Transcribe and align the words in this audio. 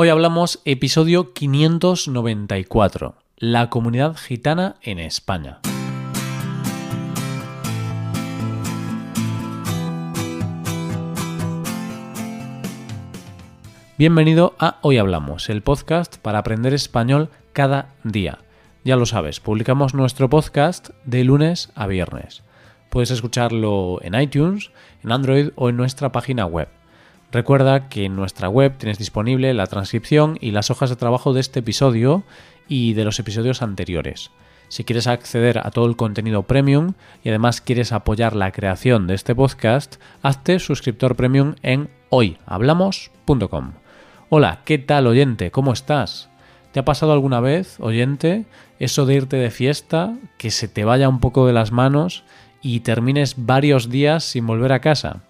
Hoy 0.00 0.10
hablamos 0.10 0.60
episodio 0.64 1.32
594, 1.32 3.16
la 3.36 3.68
comunidad 3.68 4.14
gitana 4.16 4.76
en 4.80 5.00
España. 5.00 5.58
Bienvenido 13.98 14.54
a 14.60 14.78
Hoy 14.82 14.98
Hablamos, 14.98 15.50
el 15.50 15.62
podcast 15.62 16.18
para 16.18 16.38
aprender 16.38 16.74
español 16.74 17.30
cada 17.52 17.96
día. 18.04 18.38
Ya 18.84 18.94
lo 18.94 19.04
sabes, 19.04 19.40
publicamos 19.40 19.94
nuestro 19.94 20.30
podcast 20.30 20.90
de 21.06 21.24
lunes 21.24 21.72
a 21.74 21.88
viernes. 21.88 22.44
Puedes 22.88 23.10
escucharlo 23.10 23.98
en 24.02 24.14
iTunes, 24.14 24.70
en 25.02 25.10
Android 25.10 25.48
o 25.56 25.68
en 25.68 25.76
nuestra 25.76 26.12
página 26.12 26.46
web. 26.46 26.68
Recuerda 27.30 27.90
que 27.90 28.06
en 28.06 28.16
nuestra 28.16 28.48
web 28.48 28.78
tienes 28.78 28.98
disponible 28.98 29.52
la 29.52 29.66
transcripción 29.66 30.38
y 30.40 30.50
las 30.50 30.70
hojas 30.70 30.88
de 30.88 30.96
trabajo 30.96 31.34
de 31.34 31.40
este 31.40 31.60
episodio 31.60 32.24
y 32.68 32.94
de 32.94 33.04
los 33.04 33.18
episodios 33.18 33.60
anteriores. 33.60 34.30
Si 34.68 34.84
quieres 34.84 35.06
acceder 35.06 35.58
a 35.58 35.70
todo 35.70 35.86
el 35.86 35.96
contenido 35.96 36.44
premium 36.44 36.94
y 37.22 37.28
además 37.28 37.60
quieres 37.60 37.92
apoyar 37.92 38.34
la 38.34 38.50
creación 38.52 39.06
de 39.06 39.14
este 39.14 39.34
podcast, 39.34 39.96
hazte 40.22 40.58
suscriptor 40.58 41.16
premium 41.16 41.54
en 41.62 41.90
hoyhablamos.com. 42.08 43.72
Hola, 44.30 44.60
¿qué 44.64 44.78
tal 44.78 45.06
oyente? 45.06 45.50
¿Cómo 45.50 45.72
estás? 45.72 46.30
¿Te 46.72 46.80
ha 46.80 46.84
pasado 46.84 47.12
alguna 47.12 47.40
vez, 47.40 47.78
oyente, 47.80 48.46
eso 48.78 49.04
de 49.04 49.14
irte 49.14 49.36
de 49.36 49.50
fiesta, 49.50 50.16
que 50.38 50.50
se 50.50 50.68
te 50.68 50.84
vaya 50.84 51.08
un 51.08 51.20
poco 51.20 51.46
de 51.46 51.54
las 51.54 51.72
manos 51.72 52.24
y 52.62 52.80
termines 52.80 53.34
varios 53.36 53.90
días 53.90 54.24
sin 54.24 54.46
volver 54.46 54.72
a 54.72 54.80
casa? 54.80 55.22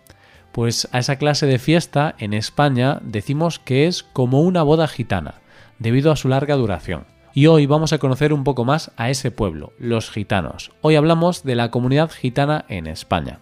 Pues 0.58 0.88
a 0.90 0.98
esa 0.98 1.14
clase 1.18 1.46
de 1.46 1.60
fiesta 1.60 2.16
en 2.18 2.34
España 2.34 2.98
decimos 3.04 3.60
que 3.60 3.86
es 3.86 4.02
como 4.02 4.40
una 4.40 4.64
boda 4.64 4.88
gitana, 4.88 5.34
debido 5.78 6.10
a 6.10 6.16
su 6.16 6.26
larga 6.26 6.56
duración. 6.56 7.06
Y 7.32 7.46
hoy 7.46 7.66
vamos 7.66 7.92
a 7.92 7.98
conocer 7.98 8.32
un 8.32 8.42
poco 8.42 8.64
más 8.64 8.90
a 8.96 9.08
ese 9.08 9.30
pueblo, 9.30 9.72
los 9.78 10.10
gitanos. 10.10 10.72
Hoy 10.80 10.96
hablamos 10.96 11.44
de 11.44 11.54
la 11.54 11.70
comunidad 11.70 12.10
gitana 12.10 12.64
en 12.68 12.88
España. 12.88 13.38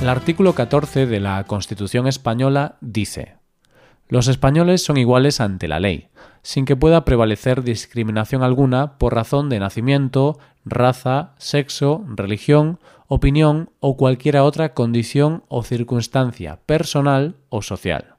El 0.00 0.08
artículo 0.08 0.54
14 0.54 1.04
de 1.04 1.20
la 1.20 1.44
Constitución 1.44 2.06
española 2.06 2.78
dice, 2.80 3.39
Los 4.10 4.26
españoles 4.26 4.82
son 4.82 4.96
iguales 4.96 5.40
ante 5.40 5.68
la 5.68 5.78
ley, 5.78 6.08
sin 6.42 6.64
que 6.64 6.74
pueda 6.74 7.04
prevalecer 7.04 7.62
discriminación 7.62 8.42
alguna 8.42 8.98
por 8.98 9.14
razón 9.14 9.48
de 9.48 9.60
nacimiento, 9.60 10.36
raza, 10.64 11.34
sexo, 11.38 12.04
religión, 12.08 12.80
opinión 13.06 13.70
o 13.78 13.96
cualquier 13.96 14.38
otra 14.38 14.74
condición 14.74 15.44
o 15.46 15.62
circunstancia 15.62 16.58
personal 16.66 17.36
o 17.50 17.62
social. 17.62 18.16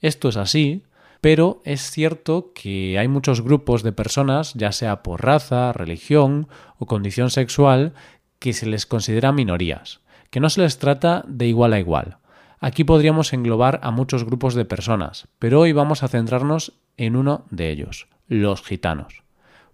Esto 0.00 0.28
es 0.28 0.36
así, 0.36 0.84
pero 1.20 1.60
es 1.64 1.90
cierto 1.90 2.52
que 2.54 2.96
hay 2.96 3.08
muchos 3.08 3.42
grupos 3.42 3.82
de 3.82 3.90
personas, 3.90 4.54
ya 4.54 4.70
sea 4.70 5.02
por 5.02 5.24
raza, 5.24 5.72
religión 5.72 6.46
o 6.78 6.86
condición 6.86 7.30
sexual, 7.30 7.94
que 8.38 8.52
se 8.52 8.66
les 8.66 8.86
considera 8.86 9.32
minorías, 9.32 10.02
que 10.30 10.38
no 10.38 10.50
se 10.50 10.60
les 10.60 10.78
trata 10.78 11.24
de 11.26 11.48
igual 11.48 11.72
a 11.72 11.80
igual. 11.80 12.19
Aquí 12.62 12.84
podríamos 12.84 13.32
englobar 13.32 13.80
a 13.82 13.90
muchos 13.90 14.24
grupos 14.24 14.54
de 14.54 14.66
personas, 14.66 15.28
pero 15.38 15.60
hoy 15.60 15.72
vamos 15.72 16.02
a 16.02 16.08
centrarnos 16.08 16.74
en 16.98 17.16
uno 17.16 17.46
de 17.48 17.70
ellos, 17.70 18.06
los 18.28 18.62
gitanos. 18.62 19.22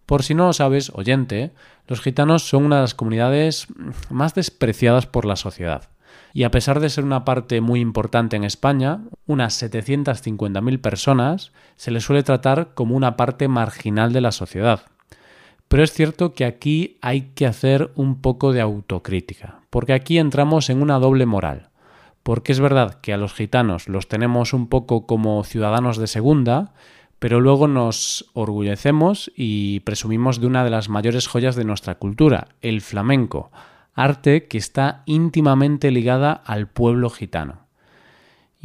Por 0.07 0.23
si 0.23 0.35
no 0.35 0.47
lo 0.47 0.53
sabes, 0.53 0.93
oyente, 0.95 1.51
los 1.89 2.01
gitanos 2.01 2.49
son 2.49 2.65
una 2.65 2.77
de 2.77 2.83
las 2.83 2.95
comunidades 2.95 3.67
más 4.09 4.35
despreciadas 4.35 5.07
por 5.07 5.25
la 5.25 5.35
sociedad. 5.35 5.89
Y 6.33 6.45
a 6.45 6.53
pesar 6.53 6.79
de 6.79 6.89
ser 6.89 7.03
una 7.03 7.25
parte 7.25 7.61
muy 7.61 7.81
importante 7.81 8.37
en 8.37 8.45
España, 8.45 9.01
unas 9.27 9.61
750.000 9.61 10.81
personas, 10.81 11.51
se 11.75 11.91
les 11.91 12.05
suele 12.05 12.23
tratar 12.23 12.75
como 12.75 12.95
una 12.95 13.17
parte 13.17 13.49
marginal 13.49 14.13
de 14.13 14.21
la 14.21 14.31
sociedad. 14.31 14.83
Pero 15.67 15.83
es 15.83 15.93
cierto 15.93 16.35
que 16.35 16.45
aquí 16.45 16.99
hay 17.01 17.33
que 17.35 17.47
hacer 17.47 17.91
un 17.97 18.21
poco 18.21 18.53
de 18.53 18.61
autocrítica, 18.61 19.63
porque 19.71 19.93
aquí 19.93 20.19
entramos 20.19 20.71
en 20.71 20.81
una 20.81 21.01
doble 21.01 21.27
moral 21.27 21.71
porque 22.27 22.51
es 22.51 22.59
verdad 22.59 22.99
que 23.03 23.13
a 23.13 23.19
los 23.19 23.35
gitanos 23.35 23.89
los 23.89 24.09
tenemos 24.09 24.53
un 24.53 24.67
poco 24.67 25.07
como 25.07 25.45
ciudadanos 25.45 25.97
de 25.97 26.09
segunda, 26.09 26.75
pero 27.21 27.41
luego 27.41 27.69
nos 27.69 28.29
orgullecemos 28.35 29.31
y 29.37 29.79
presumimos 29.81 30.41
de 30.41 30.49
una 30.49 30.65
de 30.65 30.71
las 30.71 30.89
mayores 30.89 31.29
joyas 31.29 31.55
de 31.55 31.63
nuestra 31.63 32.01
cultura, 32.01 32.49
el 32.63 32.81
flamenco, 32.81 33.53
arte 33.95 34.49
que 34.49 34.59
está 34.59 35.05
íntimamente 35.07 35.93
ligada 35.93 36.33
al 36.33 36.67
pueblo 36.67 37.11
gitano. 37.11 37.66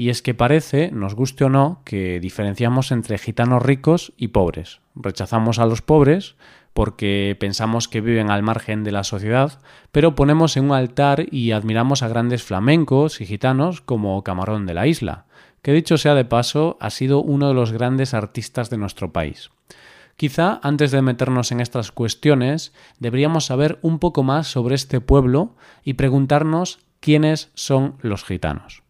Y 0.01 0.09
es 0.09 0.23
que 0.23 0.33
parece, 0.33 0.89
nos 0.91 1.13
guste 1.13 1.43
o 1.43 1.49
no, 1.49 1.83
que 1.85 2.19
diferenciamos 2.19 2.91
entre 2.91 3.19
gitanos 3.19 3.61
ricos 3.61 4.13
y 4.17 4.29
pobres. 4.29 4.81
Rechazamos 4.95 5.59
a 5.59 5.67
los 5.67 5.83
pobres 5.83 6.37
porque 6.73 7.37
pensamos 7.39 7.87
que 7.87 8.01
viven 8.01 8.31
al 8.31 8.41
margen 8.41 8.83
de 8.83 8.91
la 8.91 9.03
sociedad, 9.03 9.61
pero 9.91 10.15
ponemos 10.15 10.57
en 10.57 10.65
un 10.65 10.71
altar 10.71 11.27
y 11.29 11.51
admiramos 11.51 12.01
a 12.01 12.07
grandes 12.07 12.41
flamencos 12.41 13.21
y 13.21 13.27
gitanos 13.27 13.81
como 13.81 14.23
Camarón 14.23 14.65
de 14.65 14.73
la 14.73 14.87
Isla, 14.87 15.27
que 15.61 15.71
dicho 15.71 15.99
sea 15.99 16.15
de 16.15 16.25
paso 16.25 16.77
ha 16.79 16.89
sido 16.89 17.21
uno 17.21 17.49
de 17.49 17.53
los 17.53 17.71
grandes 17.71 18.15
artistas 18.15 18.71
de 18.71 18.77
nuestro 18.77 19.13
país. 19.13 19.51
Quizá 20.15 20.59
antes 20.63 20.89
de 20.89 21.03
meternos 21.03 21.51
en 21.51 21.59
estas 21.59 21.91
cuestiones 21.91 22.73
deberíamos 22.97 23.45
saber 23.45 23.77
un 23.83 23.99
poco 23.99 24.23
más 24.23 24.47
sobre 24.47 24.73
este 24.73 24.99
pueblo 24.99 25.55
y 25.83 25.93
preguntarnos 25.93 26.79
quiénes 26.99 27.51
son 27.53 27.97
los 28.01 28.23
gitanos. 28.23 28.80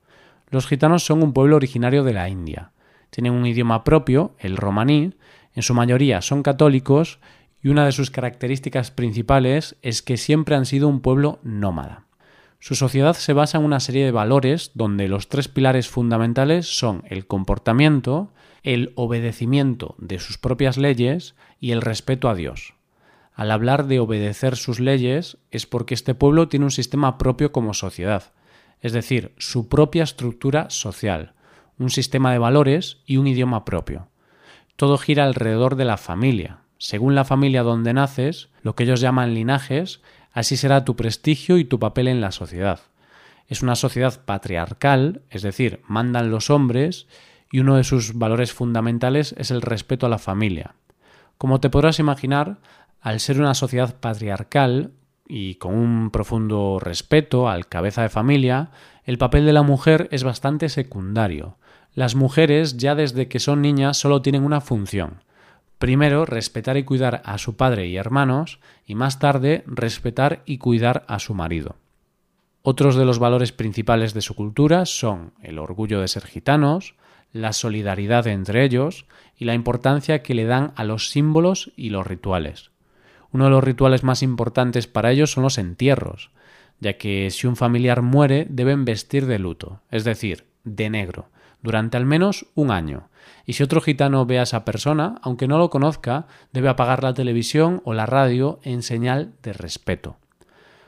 Los 0.52 0.68
gitanos 0.68 1.06
son 1.06 1.24
un 1.24 1.34
pueblo 1.34 1.56
originario 1.56 2.04
de 2.04 2.14
la 2.14 2.30
India. 2.30 2.74
Tienen 3.10 3.34
un 3.34 3.46
idioma 3.46 3.84
propio, 3.84 4.36
el 4.38 4.58
romaní, 4.58 5.14
en 5.56 5.64
su 5.64 5.74
mayoría 5.74 6.22
son 6.22 6.44
católicos 6.44 7.20
y 7.64 7.70
una 7.70 7.86
de 7.86 7.94
sus 7.94 8.12
características 8.12 8.92
principales 8.92 9.78
es 9.82 10.02
que 10.02 10.18
siempre 10.18 10.56
han 10.56 10.66
sido 10.66 10.90
un 10.90 11.00
pueblo 11.02 11.40
nómada. 11.44 12.06
Su 12.60 12.76
sociedad 12.76 13.16
se 13.16 13.34
basa 13.34 13.58
en 13.58 13.64
una 13.64 13.80
serie 13.80 14.06
de 14.06 14.12
valores 14.12 14.72
donde 14.74 15.08
los 15.08 15.30
tres 15.30 15.48
pilares 15.48 15.88
fundamentales 15.88 16.78
son 16.78 17.04
el 17.08 17.26
comportamiento, 17.28 18.32
el 18.62 18.92
obedecimiento 18.96 19.96
de 19.98 20.20
sus 20.20 20.38
propias 20.38 20.78
leyes 20.78 21.34
y 21.60 21.72
el 21.72 21.82
respeto 21.82 22.30
a 22.30 22.36
Dios. 22.36 22.74
Al 23.34 23.52
hablar 23.52 23.88
de 23.88 24.00
obedecer 24.00 24.58
sus 24.58 24.80
leyes 24.82 25.38
es 25.50 25.66
porque 25.66 25.94
este 25.94 26.14
pueblo 26.14 26.50
tiene 26.50 26.66
un 26.66 26.72
sistema 26.72 27.18
propio 27.18 27.52
como 27.52 27.74
sociedad, 27.74 28.34
es 28.82 28.94
decir, 28.94 29.34
su 29.38 29.70
propia 29.70 30.04
estructura 30.04 30.70
social, 30.70 31.34
un 31.78 31.90
sistema 31.90 32.32
de 32.32 32.40
valores 32.40 32.98
y 33.06 33.18
un 33.18 33.28
idioma 33.28 33.66
propio. 33.66 34.10
Todo 34.76 34.98
gira 34.98 35.24
alrededor 35.24 35.76
de 35.76 35.86
la 35.86 35.98
familia, 35.98 36.62
según 36.78 37.14
la 37.14 37.26
familia 37.26 37.62
donde 37.62 37.94
naces, 37.94 38.50
lo 38.64 38.76
que 38.76 38.84
ellos 38.84 39.02
llaman 39.02 39.36
linajes, 39.36 40.02
así 40.34 40.58
será 40.58 40.84
tu 40.84 40.96
prestigio 40.96 41.60
y 41.60 41.66
tu 41.66 41.80
papel 41.80 42.08
en 42.08 42.22
la 42.22 42.32
sociedad. 42.32 42.80
Es 43.48 43.62
una 43.62 43.76
sociedad 43.76 44.26
patriarcal, 44.26 45.22
es 45.30 45.44
decir, 45.44 45.82
mandan 45.88 46.32
los 46.32 46.50
hombres, 46.50 47.08
y 47.52 47.60
uno 47.60 47.76
de 47.76 47.84
sus 47.84 48.18
valores 48.18 48.54
fundamentales 48.54 49.36
es 49.38 49.52
el 49.52 49.62
respeto 49.62 50.08
a 50.08 50.10
la 50.10 50.18
familia. 50.18 50.74
Como 51.38 51.60
te 51.60 51.70
podrás 51.70 52.00
imaginar, 52.00 52.58
al 53.00 53.20
ser 53.20 53.40
una 53.40 53.54
sociedad 53.54 54.00
patriarcal 54.00 54.92
y 55.28 55.56
con 55.56 55.74
un 55.74 56.12
profundo 56.12 56.80
respeto 56.80 57.50
al 57.50 57.68
cabeza 57.68 58.02
de 58.02 58.10
familia, 58.10 58.72
el 59.06 59.18
papel 59.18 59.46
de 59.46 59.54
la 59.54 59.64
mujer 59.64 60.08
es 60.12 60.24
bastante 60.24 60.70
secundario. 60.70 61.58
Las 61.94 62.16
mujeres 62.16 62.78
ya 62.78 62.96
desde 62.96 63.28
que 63.28 63.40
son 63.40 63.62
niñas 63.62 63.98
solo 63.98 64.22
tienen 64.22 64.44
una 64.44 64.62
función, 64.62 65.22
Primero, 65.82 66.28
respetar 66.28 66.78
y 66.78 66.84
cuidar 66.84 67.24
a 67.26 67.40
su 67.40 67.56
padre 67.56 67.88
y 67.88 67.98
hermanos, 67.98 68.60
y 68.86 68.94
más 68.94 69.18
tarde, 69.18 69.64
respetar 69.66 70.44
y 70.46 70.60
cuidar 70.60 71.04
a 71.08 71.18
su 71.18 71.34
marido. 71.34 71.76
Otros 72.62 72.96
de 72.96 73.04
los 73.04 73.18
valores 73.18 73.52
principales 73.52 74.14
de 74.14 74.22
su 74.22 74.36
cultura 74.36 74.86
son 74.86 75.34
el 75.42 75.58
orgullo 75.58 76.00
de 76.00 76.08
ser 76.08 76.28
gitanos, 76.28 76.94
la 77.34 77.52
solidaridad 77.52 78.28
entre 78.28 78.64
ellos 78.64 79.08
y 79.36 79.46
la 79.46 79.56
importancia 79.56 80.22
que 80.22 80.36
le 80.36 80.46
dan 80.46 80.72
a 80.76 80.84
los 80.84 81.10
símbolos 81.10 81.72
y 81.76 81.90
los 81.90 82.06
rituales. 82.06 82.70
Uno 83.34 83.46
de 83.46 83.52
los 83.52 83.64
rituales 83.64 84.04
más 84.04 84.24
importantes 84.24 84.88
para 84.88 85.12
ellos 85.12 85.32
son 85.32 85.44
los 85.44 85.58
entierros, 85.58 86.32
ya 86.80 86.98
que 86.98 87.30
si 87.32 87.48
un 87.48 87.56
familiar 87.56 88.02
muere 88.02 88.46
deben 88.50 88.86
vestir 88.86 89.26
de 89.26 89.40
luto, 89.40 89.82
es 89.90 90.04
decir, 90.04 90.46
de 90.64 90.90
negro, 90.90 91.30
durante 91.62 91.98
al 91.98 92.06
menos 92.06 92.48
un 92.56 92.72
año. 92.72 93.10
Y 93.46 93.54
si 93.54 93.64
otro 93.64 93.82
gitano 93.82 94.26
ve 94.26 94.40
a 94.40 94.44
esa 94.44 94.66
persona, 94.66 95.16
aunque 95.22 95.48
no 95.48 95.58
lo 95.58 95.70
conozca, 95.70 96.28
debe 96.52 96.70
apagar 96.70 97.04
la 97.04 97.14
televisión 97.14 97.82
o 97.86 97.94
la 97.94 98.06
radio 98.06 98.60
en 98.64 98.84
señal 98.84 99.34
de 99.44 99.54
respeto. 99.54 100.18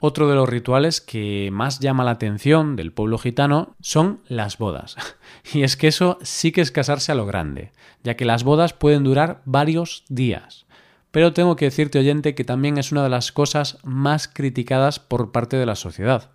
Otro 0.06 0.28
de 0.28 0.36
los 0.36 0.50
rituales 0.50 1.00
que 1.00 1.50
más 1.54 1.80
llama 1.80 2.04
la 2.04 2.12
atención 2.12 2.76
del 2.76 2.92
pueblo 2.92 3.18
gitano 3.18 3.76
son 3.80 4.20
las 4.28 4.58
bodas. 4.58 4.98
Y 5.54 5.64
es 5.64 5.78
que 5.78 5.88
eso 5.88 6.18
sí 6.22 6.52
que 6.52 6.62
es 6.62 6.72
casarse 6.72 7.12
a 7.12 7.16
lo 7.16 7.26
grande, 7.26 7.72
ya 8.04 8.16
que 8.16 8.26
las 8.26 8.44
bodas 8.44 8.74
pueden 8.74 9.04
durar 9.04 9.42
varios 9.46 10.04
días. 10.10 10.66
Pero 11.14 11.32
tengo 11.32 11.56
que 11.56 11.66
decirte, 11.66 12.00
oyente, 12.00 12.36
que 12.36 12.44
también 12.44 12.78
es 12.78 12.92
una 12.92 13.04
de 13.04 13.10
las 13.10 13.32
cosas 13.32 13.78
más 13.86 14.28
criticadas 14.28 15.00
por 15.00 15.32
parte 15.32 15.56
de 15.56 15.66
la 15.66 15.76
sociedad. 15.76 16.32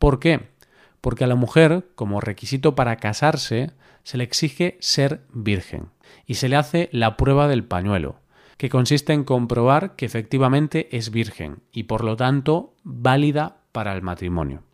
¿Por 0.00 0.18
qué? 0.18 0.56
porque 1.06 1.22
a 1.22 1.28
la 1.28 1.36
mujer, 1.36 1.86
como 1.94 2.20
requisito 2.20 2.74
para 2.74 2.96
casarse, 2.96 3.70
se 4.02 4.18
le 4.18 4.24
exige 4.24 4.76
ser 4.80 5.20
virgen 5.32 5.90
y 6.26 6.34
se 6.34 6.48
le 6.48 6.56
hace 6.56 6.88
la 6.90 7.16
prueba 7.16 7.46
del 7.46 7.62
pañuelo, 7.62 8.16
que 8.56 8.68
consiste 8.68 9.12
en 9.12 9.22
comprobar 9.22 9.94
que 9.94 10.04
efectivamente 10.04 10.88
es 10.90 11.12
virgen 11.12 11.60
y 11.70 11.84
por 11.84 12.02
lo 12.02 12.16
tanto 12.16 12.74
válida 12.82 13.58
para 13.70 13.92
el 13.92 14.02
matrimonio. 14.02 14.64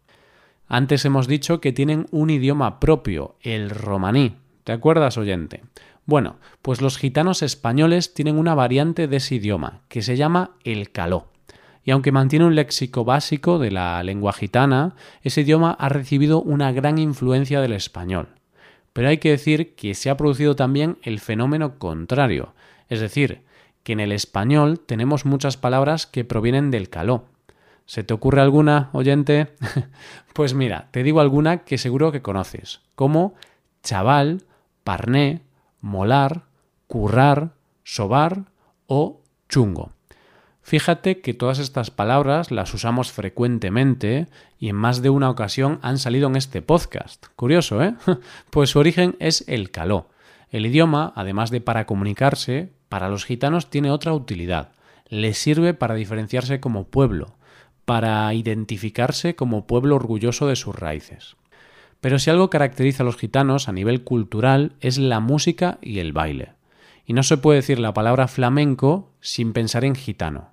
Antes 0.68 1.04
hemos 1.04 1.28
dicho 1.28 1.60
que 1.60 1.74
tienen 1.74 2.06
un 2.12 2.30
idioma 2.30 2.80
propio, 2.80 3.36
el 3.42 3.68
romaní. 3.68 4.36
¿Te 4.64 4.72
acuerdas, 4.72 5.18
oyente? 5.18 5.62
Bueno, 6.04 6.36
pues 6.62 6.80
los 6.80 6.98
gitanos 6.98 7.42
españoles 7.42 8.12
tienen 8.14 8.36
una 8.36 8.54
variante 8.54 9.06
de 9.06 9.16
ese 9.16 9.36
idioma, 9.36 9.82
que 9.88 10.02
se 10.02 10.16
llama 10.16 10.56
el 10.64 10.90
caló. 10.90 11.28
Y 11.84 11.90
aunque 11.90 12.12
mantiene 12.12 12.44
un 12.44 12.54
léxico 12.54 13.04
básico 13.04 13.58
de 13.58 13.70
la 13.70 14.02
lengua 14.02 14.32
gitana, 14.32 14.94
ese 15.22 15.42
idioma 15.42 15.72
ha 15.78 15.88
recibido 15.88 16.42
una 16.42 16.72
gran 16.72 16.98
influencia 16.98 17.60
del 17.60 17.72
español. 17.72 18.28
Pero 18.92 19.08
hay 19.08 19.18
que 19.18 19.30
decir 19.30 19.74
que 19.74 19.94
se 19.94 20.10
ha 20.10 20.16
producido 20.16 20.54
también 20.54 20.98
el 21.02 21.18
fenómeno 21.18 21.78
contrario, 21.78 22.54
es 22.88 23.00
decir, 23.00 23.42
que 23.82 23.92
en 23.92 24.00
el 24.00 24.12
español 24.12 24.80
tenemos 24.80 25.24
muchas 25.24 25.56
palabras 25.56 26.06
que 26.06 26.24
provienen 26.24 26.70
del 26.70 26.88
caló. 26.88 27.24
¿Se 27.86 28.04
te 28.04 28.14
ocurre 28.14 28.40
alguna, 28.40 28.90
oyente? 28.92 29.54
pues 30.34 30.54
mira, 30.54 30.88
te 30.92 31.02
digo 31.02 31.20
alguna 31.20 31.58
que 31.58 31.78
seguro 31.78 32.12
que 32.12 32.22
conoces, 32.22 32.80
como 32.94 33.34
chaval, 33.82 34.44
parné, 34.84 35.40
molar, 35.82 36.44
currar, 36.86 37.52
sobar 37.84 38.44
o 38.86 39.20
chungo. 39.48 39.92
Fíjate 40.62 41.20
que 41.20 41.34
todas 41.34 41.58
estas 41.58 41.90
palabras 41.90 42.52
las 42.52 42.72
usamos 42.72 43.10
frecuentemente 43.10 44.28
y 44.58 44.68
en 44.68 44.76
más 44.76 45.02
de 45.02 45.10
una 45.10 45.28
ocasión 45.28 45.80
han 45.82 45.98
salido 45.98 46.28
en 46.28 46.36
este 46.36 46.62
podcast. 46.62 47.26
Curioso, 47.34 47.82
¿eh? 47.82 47.94
Pues 48.50 48.70
su 48.70 48.78
origen 48.78 49.16
es 49.18 49.44
el 49.48 49.70
caló. 49.70 50.08
El 50.50 50.66
idioma, 50.66 51.12
además 51.16 51.50
de 51.50 51.60
para 51.60 51.84
comunicarse, 51.84 52.72
para 52.88 53.08
los 53.08 53.24
gitanos 53.24 53.70
tiene 53.70 53.90
otra 53.90 54.12
utilidad. 54.12 54.72
Les 55.08 55.36
sirve 55.36 55.74
para 55.74 55.94
diferenciarse 55.94 56.60
como 56.60 56.84
pueblo, 56.84 57.34
para 57.84 58.32
identificarse 58.32 59.34
como 59.34 59.66
pueblo 59.66 59.96
orgulloso 59.96 60.46
de 60.46 60.56
sus 60.56 60.76
raíces. 60.76 61.36
Pero 62.02 62.18
si 62.18 62.30
algo 62.30 62.50
caracteriza 62.50 63.04
a 63.04 63.06
los 63.06 63.16
gitanos 63.16 63.68
a 63.68 63.72
nivel 63.72 64.02
cultural 64.02 64.72
es 64.80 64.98
la 64.98 65.20
música 65.20 65.78
y 65.80 66.00
el 66.00 66.12
baile. 66.12 66.54
Y 67.06 67.12
no 67.12 67.22
se 67.22 67.36
puede 67.36 67.60
decir 67.60 67.78
la 67.78 67.94
palabra 67.94 68.26
flamenco 68.26 69.12
sin 69.20 69.52
pensar 69.52 69.84
en 69.84 69.94
gitano. 69.94 70.50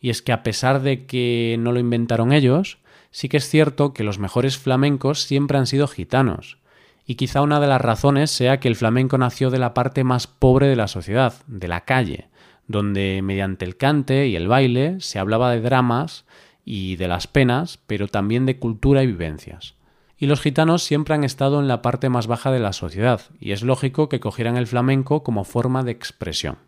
Y 0.00 0.10
es 0.10 0.22
que 0.22 0.32
a 0.32 0.42
pesar 0.42 0.82
de 0.82 1.06
que 1.06 1.54
no 1.60 1.70
lo 1.70 1.78
inventaron 1.78 2.32
ellos, 2.32 2.78
sí 3.12 3.28
que 3.28 3.36
es 3.36 3.48
cierto 3.48 3.94
que 3.94 4.02
los 4.02 4.18
mejores 4.18 4.58
flamencos 4.58 5.22
siempre 5.22 5.56
han 5.56 5.68
sido 5.68 5.86
gitanos. 5.86 6.58
Y 7.06 7.14
quizá 7.14 7.42
una 7.42 7.60
de 7.60 7.68
las 7.68 7.80
razones 7.80 8.32
sea 8.32 8.58
que 8.58 8.66
el 8.66 8.74
flamenco 8.74 9.16
nació 9.18 9.50
de 9.50 9.60
la 9.60 9.74
parte 9.74 10.02
más 10.02 10.26
pobre 10.26 10.66
de 10.66 10.74
la 10.74 10.88
sociedad, 10.88 11.34
de 11.46 11.68
la 11.68 11.84
calle, 11.84 12.26
donde 12.66 13.20
mediante 13.22 13.64
el 13.64 13.76
cante 13.76 14.26
y 14.26 14.34
el 14.34 14.48
baile 14.48 14.96
se 14.98 15.20
hablaba 15.20 15.52
de 15.52 15.60
dramas 15.60 16.24
y 16.64 16.96
de 16.96 17.06
las 17.06 17.28
penas, 17.28 17.78
pero 17.86 18.08
también 18.08 18.46
de 18.46 18.58
cultura 18.58 19.04
y 19.04 19.06
vivencias. 19.06 19.76
Y 20.22 20.26
los 20.26 20.40
gitanos 20.40 20.84
siempre 20.84 21.16
han 21.16 21.24
estado 21.24 21.58
en 21.58 21.66
la 21.66 21.82
parte 21.82 22.08
más 22.08 22.28
baja 22.28 22.52
de 22.52 22.60
la 22.60 22.72
sociedad, 22.72 23.22
y 23.40 23.50
es 23.50 23.64
lógico 23.64 24.08
que 24.08 24.20
cogieran 24.20 24.56
el 24.56 24.68
flamenco 24.68 25.24
como 25.24 25.42
forma 25.42 25.82
de 25.82 25.90
expresión. 25.90 26.58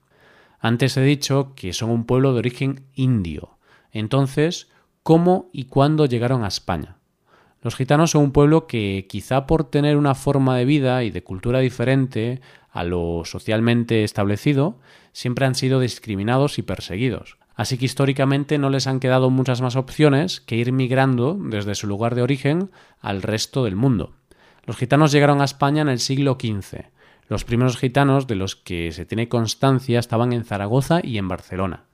Antes 0.58 0.96
he 0.96 1.02
dicho 1.02 1.52
que 1.54 1.72
son 1.72 1.90
un 1.90 2.04
pueblo 2.04 2.32
de 2.32 2.40
origen 2.40 2.86
indio. 2.94 3.56
Entonces, 3.92 4.72
¿cómo 5.04 5.50
y 5.52 5.66
cuándo 5.66 6.06
llegaron 6.06 6.42
a 6.42 6.48
España? 6.48 6.96
Los 7.62 7.76
gitanos 7.76 8.10
son 8.10 8.24
un 8.24 8.32
pueblo 8.32 8.66
que, 8.66 9.06
quizá 9.08 9.46
por 9.46 9.62
tener 9.62 9.98
una 9.98 10.16
forma 10.16 10.56
de 10.56 10.64
vida 10.64 11.04
y 11.04 11.12
de 11.12 11.22
cultura 11.22 11.60
diferente 11.60 12.40
a 12.72 12.82
lo 12.82 13.22
socialmente 13.24 14.02
establecido, 14.02 14.80
siempre 15.12 15.46
han 15.46 15.54
sido 15.54 15.78
discriminados 15.78 16.58
y 16.58 16.62
perseguidos. 16.62 17.38
Así 17.54 17.78
que 17.78 17.84
históricamente 17.84 18.58
no 18.58 18.70
les 18.70 18.86
han 18.86 19.00
quedado 19.00 19.30
muchas 19.30 19.60
más 19.60 19.76
opciones 19.76 20.40
que 20.40 20.56
ir 20.56 20.72
migrando 20.72 21.36
desde 21.38 21.74
su 21.74 21.86
lugar 21.86 22.14
de 22.14 22.22
origen 22.22 22.70
al 23.00 23.22
resto 23.22 23.64
del 23.64 23.76
mundo. 23.76 24.14
Los 24.64 24.76
gitanos 24.76 25.12
llegaron 25.12 25.40
a 25.40 25.44
España 25.44 25.82
en 25.82 25.88
el 25.88 26.00
siglo 26.00 26.36
XV, 26.40 26.86
los 27.28 27.44
primeros 27.44 27.78
gitanos 27.78 28.26
de 28.26 28.34
los 28.34 28.54
que 28.54 28.92
se 28.92 29.06
tiene 29.06 29.28
constancia 29.28 29.98
estaban 29.98 30.32
en 30.32 30.44
Zaragoza 30.44 31.00
y 31.02 31.16
en 31.18 31.28
Barcelona, 31.28 31.84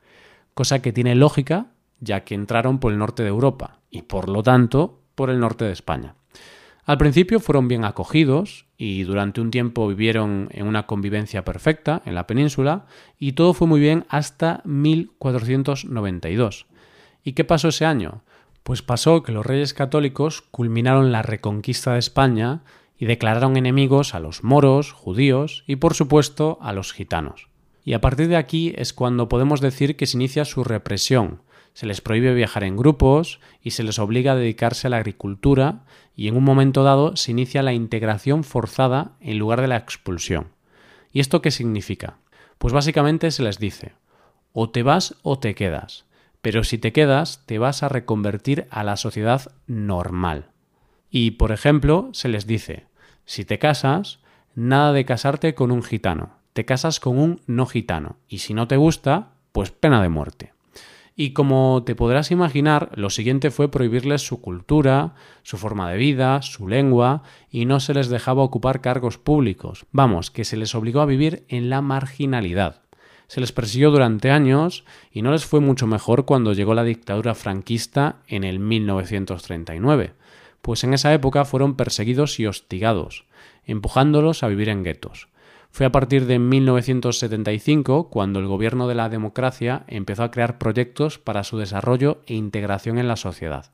cosa 0.54 0.82
que 0.82 0.92
tiene 0.92 1.14
lógica 1.14 1.68
ya 2.00 2.24
que 2.24 2.34
entraron 2.34 2.78
por 2.78 2.92
el 2.92 2.98
norte 2.98 3.22
de 3.22 3.28
Europa 3.28 3.80
y 3.90 4.02
por 4.02 4.28
lo 4.28 4.42
tanto 4.42 5.02
por 5.14 5.30
el 5.30 5.38
norte 5.38 5.66
de 5.66 5.72
España. 5.72 6.14
Al 6.90 6.98
principio 6.98 7.38
fueron 7.38 7.68
bien 7.68 7.84
acogidos 7.84 8.66
y 8.76 9.04
durante 9.04 9.40
un 9.40 9.52
tiempo 9.52 9.86
vivieron 9.86 10.48
en 10.50 10.66
una 10.66 10.88
convivencia 10.88 11.44
perfecta 11.44 12.02
en 12.04 12.16
la 12.16 12.26
península 12.26 12.86
y 13.16 13.34
todo 13.34 13.54
fue 13.54 13.68
muy 13.68 13.78
bien 13.78 14.06
hasta 14.08 14.60
1492. 14.64 16.66
¿Y 17.22 17.34
qué 17.34 17.44
pasó 17.44 17.68
ese 17.68 17.84
año? 17.84 18.24
Pues 18.64 18.82
pasó 18.82 19.22
que 19.22 19.30
los 19.30 19.46
reyes 19.46 19.72
católicos 19.72 20.42
culminaron 20.42 21.12
la 21.12 21.22
reconquista 21.22 21.92
de 21.92 22.00
España 22.00 22.64
y 22.98 23.06
declararon 23.06 23.56
enemigos 23.56 24.16
a 24.16 24.18
los 24.18 24.42
moros, 24.42 24.90
judíos 24.90 25.62
y 25.68 25.76
por 25.76 25.94
supuesto 25.94 26.58
a 26.60 26.72
los 26.72 26.92
gitanos. 26.92 27.50
Y 27.84 27.92
a 27.92 28.00
partir 28.00 28.26
de 28.26 28.36
aquí 28.36 28.74
es 28.76 28.92
cuando 28.92 29.28
podemos 29.28 29.60
decir 29.60 29.96
que 29.96 30.06
se 30.06 30.16
inicia 30.16 30.44
su 30.44 30.64
represión. 30.64 31.40
Se 31.72 31.86
les 31.86 32.00
prohíbe 32.00 32.34
viajar 32.34 32.64
en 32.64 32.76
grupos 32.76 33.40
y 33.62 33.70
se 33.70 33.82
les 33.82 33.98
obliga 33.98 34.32
a 34.32 34.36
dedicarse 34.36 34.86
a 34.86 34.90
la 34.90 34.96
agricultura 34.98 35.84
y 36.14 36.28
en 36.28 36.36
un 36.36 36.44
momento 36.44 36.82
dado 36.82 37.16
se 37.16 37.30
inicia 37.30 37.62
la 37.62 37.72
integración 37.72 38.44
forzada 38.44 39.12
en 39.20 39.38
lugar 39.38 39.60
de 39.60 39.68
la 39.68 39.76
expulsión. 39.76 40.48
¿Y 41.12 41.20
esto 41.20 41.42
qué 41.42 41.50
significa? 41.50 42.18
Pues 42.58 42.74
básicamente 42.74 43.30
se 43.30 43.42
les 43.42 43.58
dice 43.58 43.94
o 44.52 44.70
te 44.70 44.82
vas 44.82 45.16
o 45.22 45.38
te 45.38 45.54
quedas, 45.54 46.04
pero 46.42 46.64
si 46.64 46.78
te 46.78 46.92
quedas 46.92 47.44
te 47.46 47.58
vas 47.58 47.82
a 47.82 47.88
reconvertir 47.88 48.66
a 48.70 48.84
la 48.84 48.96
sociedad 48.96 49.52
normal. 49.66 50.50
Y, 51.10 51.32
por 51.32 51.52
ejemplo, 51.52 52.10
se 52.12 52.28
les 52.28 52.46
dice 52.46 52.86
si 53.24 53.44
te 53.44 53.58
casas, 53.58 54.18
nada 54.54 54.92
de 54.92 55.04
casarte 55.04 55.54
con 55.54 55.70
un 55.70 55.82
gitano, 55.82 56.38
te 56.52 56.64
casas 56.64 56.98
con 56.98 57.18
un 57.18 57.40
no 57.46 57.66
gitano, 57.66 58.16
y 58.28 58.38
si 58.38 58.54
no 58.54 58.66
te 58.66 58.76
gusta, 58.76 59.34
pues 59.52 59.70
pena 59.70 60.02
de 60.02 60.08
muerte. 60.08 60.52
Y 61.22 61.34
como 61.34 61.82
te 61.84 61.94
podrás 61.94 62.30
imaginar, 62.30 62.92
lo 62.94 63.10
siguiente 63.10 63.50
fue 63.50 63.70
prohibirles 63.70 64.22
su 64.22 64.40
cultura, 64.40 65.16
su 65.42 65.58
forma 65.58 65.90
de 65.90 65.98
vida, 65.98 66.40
su 66.40 66.66
lengua, 66.66 67.24
y 67.50 67.66
no 67.66 67.78
se 67.78 67.92
les 67.92 68.08
dejaba 68.08 68.42
ocupar 68.42 68.80
cargos 68.80 69.18
públicos. 69.18 69.84
Vamos, 69.92 70.30
que 70.30 70.46
se 70.46 70.56
les 70.56 70.74
obligó 70.74 71.02
a 71.02 71.04
vivir 71.04 71.44
en 71.48 71.68
la 71.68 71.82
marginalidad. 71.82 72.80
Se 73.26 73.42
les 73.42 73.52
persiguió 73.52 73.90
durante 73.90 74.30
años 74.30 74.86
y 75.12 75.20
no 75.20 75.32
les 75.32 75.44
fue 75.44 75.60
mucho 75.60 75.86
mejor 75.86 76.24
cuando 76.24 76.54
llegó 76.54 76.72
la 76.72 76.84
dictadura 76.84 77.34
franquista 77.34 78.22
en 78.26 78.42
el 78.42 78.58
1939 78.58 80.14
pues 80.62 80.84
en 80.84 80.94
esa 80.94 81.12
época 81.14 81.44
fueron 81.44 81.74
perseguidos 81.74 82.38
y 82.38 82.46
hostigados, 82.46 83.24
empujándolos 83.64 84.42
a 84.42 84.48
vivir 84.48 84.68
en 84.68 84.84
guetos. 84.84 85.28
Fue 85.70 85.86
a 85.86 85.92
partir 85.92 86.26
de 86.26 86.38
1975 86.38 88.10
cuando 88.10 88.40
el 88.40 88.46
gobierno 88.46 88.88
de 88.88 88.96
la 88.96 89.08
democracia 89.08 89.84
empezó 89.86 90.24
a 90.24 90.30
crear 90.30 90.58
proyectos 90.58 91.18
para 91.18 91.44
su 91.44 91.58
desarrollo 91.58 92.22
e 92.26 92.34
integración 92.34 92.98
en 92.98 93.08
la 93.08 93.16
sociedad. 93.16 93.70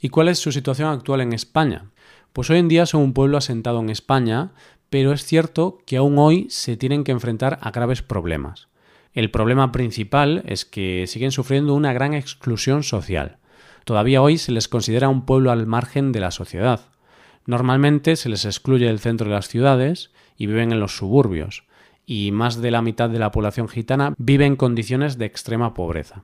¿Y 0.00 0.08
cuál 0.08 0.28
es 0.28 0.38
su 0.38 0.50
situación 0.50 0.88
actual 0.88 1.20
en 1.20 1.32
España? 1.32 1.90
Pues 2.32 2.50
hoy 2.50 2.58
en 2.58 2.68
día 2.68 2.86
son 2.86 3.02
un 3.02 3.12
pueblo 3.12 3.36
asentado 3.36 3.80
en 3.80 3.90
España, 3.90 4.52
pero 4.88 5.12
es 5.12 5.24
cierto 5.24 5.78
que 5.86 5.96
aún 5.96 6.18
hoy 6.18 6.46
se 6.50 6.76
tienen 6.76 7.04
que 7.04 7.12
enfrentar 7.12 7.58
a 7.62 7.70
graves 7.70 8.02
problemas. 8.02 8.68
El 9.12 9.30
problema 9.30 9.72
principal 9.72 10.42
es 10.46 10.64
que 10.64 11.06
siguen 11.06 11.32
sufriendo 11.32 11.74
una 11.74 11.92
gran 11.92 12.14
exclusión 12.14 12.82
social. 12.82 13.38
Todavía 13.84 14.22
hoy 14.22 14.38
se 14.38 14.52
les 14.52 14.68
considera 14.68 15.08
un 15.08 15.26
pueblo 15.26 15.50
al 15.50 15.66
margen 15.66 16.12
de 16.12 16.20
la 16.20 16.30
sociedad. 16.30 16.80
Normalmente 17.46 18.16
se 18.16 18.28
les 18.28 18.44
excluye 18.44 18.86
del 18.86 19.00
centro 19.00 19.28
de 19.28 19.34
las 19.34 19.48
ciudades 19.48 20.12
y 20.40 20.46
viven 20.46 20.72
en 20.72 20.80
los 20.80 20.96
suburbios, 20.96 21.64
y 22.06 22.32
más 22.32 22.62
de 22.62 22.70
la 22.70 22.80
mitad 22.80 23.10
de 23.10 23.18
la 23.18 23.30
población 23.30 23.68
gitana 23.68 24.14
vive 24.16 24.46
en 24.46 24.56
condiciones 24.56 25.18
de 25.18 25.26
extrema 25.26 25.74
pobreza. 25.74 26.22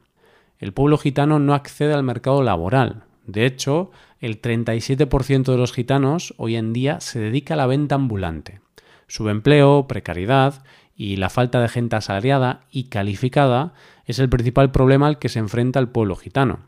El 0.59 0.73
pueblo 0.73 0.97
gitano 0.97 1.39
no 1.39 1.53
accede 1.53 1.93
al 1.93 2.03
mercado 2.03 2.43
laboral. 2.43 3.05
De 3.27 3.45
hecho, 3.45 3.91
el 4.19 4.41
37% 4.41 5.45
de 5.45 5.59
los 5.59 5.75
gitanos 5.75 6.33
hoy 6.39 6.57
en 6.57 6.73
día 6.73 6.99
se 7.01 7.19
dedica 7.19 7.53
a 7.53 7.57
la 7.59 7.67
venta 7.67 7.97
ambulante. 7.97 8.63
Subempleo, 9.07 9.87
precariedad 9.87 10.65
y 10.97 11.17
la 11.17 11.29
falta 11.29 11.61
de 11.61 11.69
gente 11.69 11.97
asalariada 11.97 12.63
y 12.71 12.85
calificada 12.85 13.75
es 14.07 14.19
el 14.19 14.31
principal 14.31 14.71
problema 14.71 15.09
al 15.09 15.19
que 15.19 15.29
se 15.29 15.41
enfrenta 15.41 15.79
el 15.79 15.91
pueblo 15.91 16.17
gitano. 16.17 16.61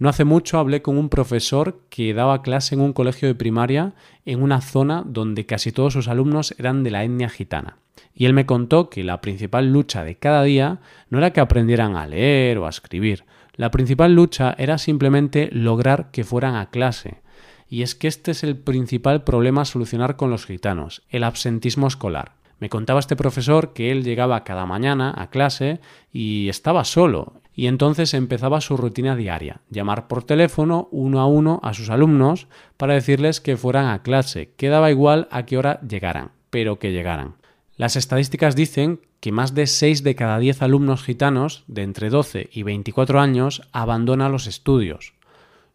No 0.00 0.08
hace 0.08 0.24
mucho 0.24 0.58
hablé 0.58 0.80
con 0.80 0.96
un 0.96 1.10
profesor 1.10 1.82
que 1.90 2.14
daba 2.14 2.40
clase 2.40 2.74
en 2.74 2.80
un 2.80 2.94
colegio 2.94 3.28
de 3.28 3.34
primaria 3.34 3.92
en 4.24 4.42
una 4.42 4.62
zona 4.62 5.04
donde 5.06 5.44
casi 5.44 5.72
todos 5.72 5.92
sus 5.92 6.08
alumnos 6.08 6.54
eran 6.58 6.82
de 6.82 6.90
la 6.90 7.04
etnia 7.04 7.28
gitana. 7.28 7.76
Y 8.14 8.24
él 8.24 8.32
me 8.32 8.46
contó 8.46 8.88
que 8.88 9.04
la 9.04 9.20
principal 9.20 9.70
lucha 9.70 10.02
de 10.02 10.16
cada 10.16 10.42
día 10.42 10.80
no 11.10 11.18
era 11.18 11.34
que 11.34 11.40
aprendieran 11.40 11.96
a 11.96 12.06
leer 12.06 12.56
o 12.56 12.66
a 12.66 12.70
escribir. 12.70 13.24
La 13.56 13.70
principal 13.70 14.14
lucha 14.14 14.54
era 14.56 14.78
simplemente 14.78 15.50
lograr 15.52 16.10
que 16.10 16.24
fueran 16.24 16.56
a 16.56 16.70
clase. 16.70 17.18
y 17.68 17.82
es 17.82 17.94
que 17.94 18.08
este 18.08 18.30
es 18.32 18.42
el 18.42 18.56
principal 18.56 19.22
problema 19.22 19.62
a 19.62 19.64
solucionar 19.66 20.16
con 20.16 20.30
los 20.30 20.46
gitanos, 20.46 21.02
el 21.10 21.22
absentismo 21.22 21.86
escolar. 21.86 22.32
Me 22.58 22.68
contaba 22.68 23.00
este 23.00 23.16
profesor 23.16 23.74
que 23.74 23.92
él 23.92 24.02
llegaba 24.02 24.44
cada 24.44 24.66
mañana 24.66 25.14
a 25.16 25.30
clase 25.30 25.78
y 26.12 26.48
estaba 26.48 26.84
solo, 26.84 27.40
y 27.60 27.66
entonces 27.66 28.14
empezaba 28.14 28.62
su 28.62 28.78
rutina 28.78 29.16
diaria, 29.16 29.60
llamar 29.68 30.08
por 30.08 30.24
teléfono 30.24 30.88
uno 30.92 31.20
a 31.20 31.26
uno 31.26 31.60
a 31.62 31.74
sus 31.74 31.90
alumnos 31.90 32.46
para 32.78 32.94
decirles 32.94 33.42
que 33.42 33.58
fueran 33.58 33.88
a 33.88 34.02
clase, 34.02 34.54
que 34.56 34.70
daba 34.70 34.90
igual 34.90 35.28
a 35.30 35.44
qué 35.44 35.58
hora 35.58 35.78
llegaran, 35.82 36.30
pero 36.48 36.78
que 36.78 36.90
llegaran. 36.90 37.34
Las 37.76 37.96
estadísticas 37.96 38.56
dicen 38.56 39.02
que 39.20 39.30
más 39.30 39.54
de 39.54 39.66
6 39.66 40.02
de 40.04 40.14
cada 40.14 40.38
10 40.38 40.62
alumnos 40.62 41.02
gitanos 41.02 41.64
de 41.66 41.82
entre 41.82 42.08
12 42.08 42.48
y 42.50 42.62
24 42.62 43.20
años 43.20 43.60
abandonan 43.72 44.32
los 44.32 44.46
estudios. 44.46 45.12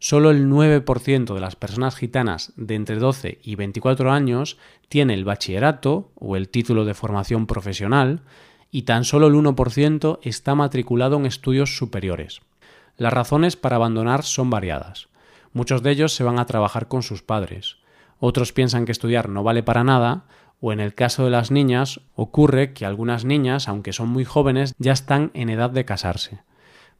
Solo 0.00 0.32
el 0.32 0.50
9% 0.50 1.34
de 1.34 1.40
las 1.40 1.54
personas 1.54 1.94
gitanas 1.94 2.52
de 2.56 2.74
entre 2.74 2.96
12 2.96 3.38
y 3.44 3.54
24 3.54 4.10
años 4.10 4.58
tiene 4.88 5.14
el 5.14 5.24
bachillerato 5.24 6.10
o 6.16 6.34
el 6.34 6.48
título 6.48 6.84
de 6.84 6.94
formación 6.94 7.46
profesional 7.46 8.22
y 8.70 8.82
tan 8.82 9.04
solo 9.04 9.26
el 9.26 9.34
1% 9.34 10.18
está 10.22 10.54
matriculado 10.54 11.16
en 11.16 11.26
estudios 11.26 11.76
superiores. 11.76 12.40
Las 12.96 13.12
razones 13.12 13.56
para 13.56 13.76
abandonar 13.76 14.22
son 14.22 14.50
variadas. 14.50 15.08
Muchos 15.52 15.82
de 15.82 15.90
ellos 15.90 16.14
se 16.14 16.24
van 16.24 16.38
a 16.38 16.46
trabajar 16.46 16.88
con 16.88 17.02
sus 17.02 17.22
padres. 17.22 17.76
Otros 18.18 18.52
piensan 18.52 18.84
que 18.84 18.92
estudiar 18.92 19.28
no 19.28 19.42
vale 19.42 19.62
para 19.62 19.84
nada 19.84 20.24
o 20.60 20.72
en 20.72 20.80
el 20.80 20.94
caso 20.94 21.24
de 21.24 21.30
las 21.30 21.50
niñas 21.50 22.00
ocurre 22.14 22.72
que 22.72 22.86
algunas 22.86 23.24
niñas, 23.24 23.68
aunque 23.68 23.92
son 23.92 24.08
muy 24.08 24.24
jóvenes, 24.24 24.74
ya 24.78 24.92
están 24.92 25.30
en 25.34 25.50
edad 25.50 25.70
de 25.70 25.84
casarse. 25.84 26.40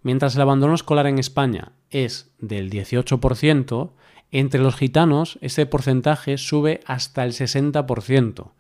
Mientras 0.03 0.37
el 0.37 0.43
abandono 0.43 0.75
escolar 0.75 1.07
en 1.07 1.19
España 1.19 1.73
es 1.91 2.31
del 2.39 2.71
18%, 2.71 3.91
entre 4.31 4.61
los 4.61 4.77
gitanos 4.77 5.39
ese 5.41 5.67
porcentaje 5.67 6.37
sube 6.39 6.81
hasta 6.87 7.25
el 7.25 7.33
60%. 7.33 8.51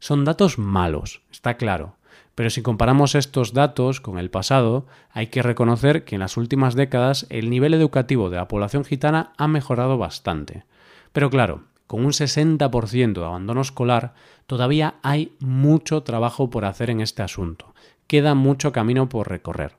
Son 0.00 0.24
datos 0.24 0.58
malos, 0.58 1.22
está 1.30 1.56
claro, 1.56 1.96
pero 2.38 2.50
si 2.50 2.62
comparamos 2.62 3.16
estos 3.16 3.52
datos 3.52 4.00
con 4.00 4.16
el 4.16 4.30
pasado, 4.30 4.86
hay 5.10 5.26
que 5.26 5.42
reconocer 5.42 6.04
que 6.04 6.14
en 6.14 6.20
las 6.20 6.36
últimas 6.36 6.76
décadas 6.76 7.26
el 7.30 7.50
nivel 7.50 7.74
educativo 7.74 8.30
de 8.30 8.36
la 8.36 8.46
población 8.46 8.84
gitana 8.84 9.32
ha 9.36 9.48
mejorado 9.48 9.98
bastante. 9.98 10.62
Pero 11.10 11.30
claro, 11.30 11.64
con 11.88 12.04
un 12.04 12.12
60% 12.12 13.12
de 13.12 13.24
abandono 13.24 13.60
escolar, 13.60 14.14
todavía 14.46 15.00
hay 15.02 15.32
mucho 15.40 16.04
trabajo 16.04 16.48
por 16.48 16.64
hacer 16.64 16.90
en 16.90 17.00
este 17.00 17.22
asunto. 17.22 17.74
Queda 18.06 18.36
mucho 18.36 18.70
camino 18.70 19.08
por 19.08 19.28
recorrer. 19.28 19.72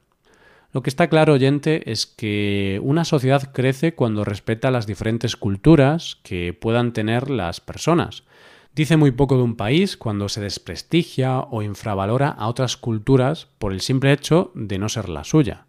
Lo 0.74 0.84
que 0.84 0.90
está 0.90 1.08
claro, 1.08 1.36
oyente, 1.36 1.90
es 1.90 2.08
que 2.08 2.82
una 2.84 3.06
sociedad 3.06 3.54
crece 3.54 3.96
cuando 3.96 4.26
respeta 4.26 4.70
las 4.70 4.86
diferentes 4.86 5.38
culturas 5.38 6.18
que 6.24 6.52
puedan 6.52 6.92
tener 6.92 7.30
las 7.30 7.62
personas. 7.62 8.26
Dice 8.76 8.98
muy 8.98 9.12
poco 9.12 9.36
de 9.36 9.44
un 9.44 9.56
país 9.56 9.98
cuando 9.98 10.30
se 10.30 10.42
desprestigia 10.42 11.40
o 11.40 11.62
infravalora 11.62 12.30
a 12.30 12.48
otras 12.48 12.78
culturas 12.78 13.48
por 13.58 13.74
el 13.74 13.82
simple 13.82 14.14
hecho 14.14 14.52
de 14.56 14.78
no 14.78 14.90
ser 14.90 15.10
la 15.10 15.24
suya. 15.24 15.66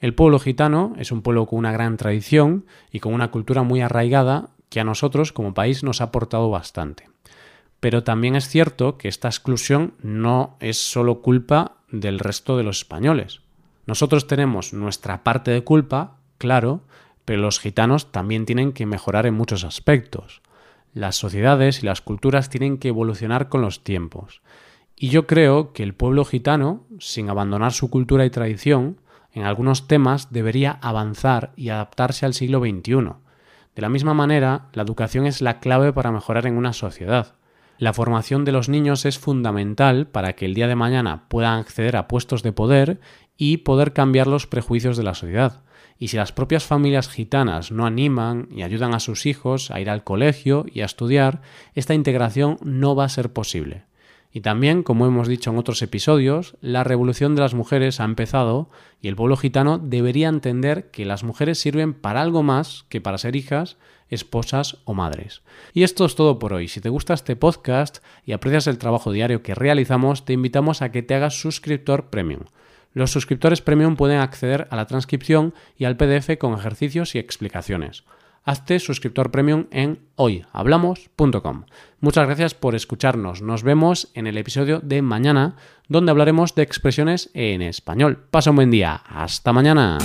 El 0.00 0.14
pueblo 0.14 0.38
gitano 0.38 0.94
es 0.98 1.10
un 1.10 1.22
pueblo 1.22 1.46
con 1.46 1.58
una 1.58 1.72
gran 1.72 1.96
tradición 1.96 2.64
y 2.92 3.00
con 3.00 3.12
una 3.12 3.30
cultura 3.30 3.64
muy 3.64 3.80
arraigada 3.80 4.50
que 4.68 4.80
a 4.80 4.84
nosotros 4.84 5.32
como 5.32 5.54
país 5.54 5.82
nos 5.82 6.00
ha 6.00 6.04
aportado 6.04 6.50
bastante. 6.50 7.08
Pero 7.80 8.04
también 8.04 8.36
es 8.36 8.48
cierto 8.48 8.96
que 8.96 9.08
esta 9.08 9.28
exclusión 9.28 9.94
no 10.02 10.56
es 10.60 10.78
solo 10.78 11.20
culpa 11.20 11.76
del 11.90 12.18
resto 12.18 12.56
de 12.56 12.62
los 12.62 12.78
españoles. 12.78 13.40
Nosotros 13.86 14.26
tenemos 14.26 14.72
nuestra 14.72 15.24
parte 15.24 15.50
de 15.50 15.64
culpa, 15.64 16.18
claro, 16.38 16.82
pero 17.24 17.42
los 17.42 17.58
gitanos 17.60 18.12
también 18.12 18.46
tienen 18.46 18.72
que 18.72 18.86
mejorar 18.86 19.26
en 19.26 19.34
muchos 19.34 19.64
aspectos. 19.64 20.42
Las 20.98 21.14
sociedades 21.14 21.82
y 21.82 21.86
las 21.86 22.00
culturas 22.00 22.50
tienen 22.50 22.78
que 22.78 22.88
evolucionar 22.88 23.48
con 23.48 23.62
los 23.62 23.84
tiempos. 23.84 24.42
Y 24.96 25.10
yo 25.10 25.28
creo 25.28 25.72
que 25.72 25.84
el 25.84 25.94
pueblo 25.94 26.24
gitano, 26.24 26.86
sin 26.98 27.30
abandonar 27.30 27.72
su 27.72 27.88
cultura 27.88 28.24
y 28.24 28.30
tradición, 28.30 29.00
en 29.32 29.44
algunos 29.44 29.86
temas 29.86 30.32
debería 30.32 30.78
avanzar 30.82 31.52
y 31.54 31.68
adaptarse 31.68 32.26
al 32.26 32.34
siglo 32.34 32.58
XXI, 32.58 33.12
de 33.78 33.82
la 33.82 33.88
misma 33.88 34.12
manera, 34.12 34.70
la 34.72 34.82
educación 34.82 35.24
es 35.24 35.40
la 35.40 35.60
clave 35.60 35.92
para 35.92 36.10
mejorar 36.10 36.48
en 36.48 36.56
una 36.56 36.72
sociedad. 36.72 37.36
La 37.78 37.92
formación 37.92 38.44
de 38.44 38.50
los 38.50 38.68
niños 38.68 39.04
es 39.04 39.20
fundamental 39.20 40.08
para 40.08 40.32
que 40.32 40.46
el 40.46 40.54
día 40.54 40.66
de 40.66 40.74
mañana 40.74 41.28
puedan 41.28 41.60
acceder 41.60 41.96
a 41.96 42.08
puestos 42.08 42.42
de 42.42 42.50
poder 42.50 42.98
y 43.36 43.58
poder 43.58 43.92
cambiar 43.92 44.26
los 44.26 44.48
prejuicios 44.48 44.96
de 44.96 45.04
la 45.04 45.14
sociedad. 45.14 45.62
Y 45.98 46.08
si 46.08 46.16
las 46.16 46.32
propias 46.32 46.64
familias 46.64 47.08
gitanas 47.08 47.72
no 47.72 47.84
animan 47.84 48.48
y 48.54 48.62
ayudan 48.62 48.94
a 48.94 49.00
sus 49.00 49.26
hijos 49.26 49.70
a 49.70 49.80
ir 49.80 49.90
al 49.90 50.04
colegio 50.04 50.64
y 50.72 50.80
a 50.80 50.84
estudiar, 50.84 51.42
esta 51.74 51.94
integración 51.94 52.58
no 52.62 52.94
va 52.94 53.04
a 53.04 53.08
ser 53.08 53.32
posible. 53.32 53.88
Y 54.30 54.40
también, 54.42 54.82
como 54.82 55.06
hemos 55.06 55.26
dicho 55.26 55.50
en 55.50 55.58
otros 55.58 55.80
episodios, 55.82 56.56
la 56.60 56.84
revolución 56.84 57.34
de 57.34 57.40
las 57.40 57.54
mujeres 57.54 57.98
ha 57.98 58.04
empezado 58.04 58.70
y 59.00 59.08
el 59.08 59.16
pueblo 59.16 59.36
gitano 59.36 59.78
debería 59.78 60.28
entender 60.28 60.90
que 60.90 61.06
las 61.06 61.24
mujeres 61.24 61.58
sirven 61.58 61.94
para 61.94 62.20
algo 62.20 62.42
más 62.42 62.84
que 62.88 63.00
para 63.00 63.18
ser 63.18 63.36
hijas, 63.36 63.78
esposas 64.10 64.78
o 64.84 64.94
madres. 64.94 65.42
Y 65.72 65.82
esto 65.82 66.04
es 66.04 66.14
todo 66.14 66.38
por 66.38 66.52
hoy. 66.52 66.68
Si 66.68 66.80
te 66.80 66.90
gusta 66.90 67.14
este 67.14 67.36
podcast 67.36 67.98
y 68.24 68.32
aprecias 68.32 68.66
el 68.66 68.78
trabajo 68.78 69.12
diario 69.12 69.42
que 69.42 69.54
realizamos, 69.54 70.24
te 70.24 70.34
invitamos 70.34 70.82
a 70.82 70.92
que 70.92 71.02
te 71.02 71.14
hagas 71.14 71.40
suscriptor 71.40 72.10
premium. 72.10 72.42
Los 72.98 73.12
suscriptores 73.12 73.60
premium 73.60 73.94
pueden 73.94 74.18
acceder 74.18 74.66
a 74.72 74.76
la 74.76 74.86
transcripción 74.86 75.54
y 75.76 75.84
al 75.84 75.96
PDF 75.96 76.36
con 76.36 76.58
ejercicios 76.58 77.14
y 77.14 77.20
explicaciones 77.20 78.02
hazte 78.44 78.78
suscriptor 78.78 79.30
premium 79.30 79.66
en 79.70 80.00
hoyhablamos.com. 80.16 81.64
Muchas 82.00 82.26
gracias 82.26 82.54
por 82.54 82.74
escucharnos. 82.74 83.42
Nos 83.42 83.62
vemos 83.62 84.10
en 84.14 84.26
el 84.26 84.38
episodio 84.38 84.80
de 84.80 85.02
mañana, 85.02 85.56
donde 85.86 86.10
hablaremos 86.10 86.54
de 86.54 86.62
expresiones 86.62 87.30
en 87.34 87.60
español. 87.60 88.24
Pasa 88.30 88.48
un 88.50 88.56
buen 88.56 88.70
día. 88.70 89.02
Hasta 89.06 89.52
mañana. 89.52 89.98